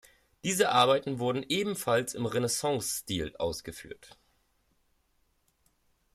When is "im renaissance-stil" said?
2.15-3.35